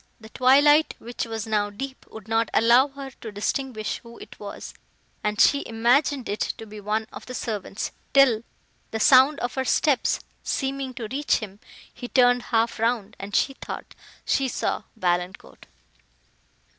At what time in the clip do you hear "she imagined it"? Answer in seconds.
5.39-6.39